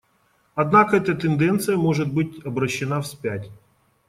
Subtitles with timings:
[0.55, 3.51] Однако эта тенденция может быть обращена вспять.